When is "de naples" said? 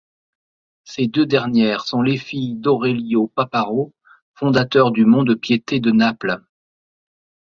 5.79-6.41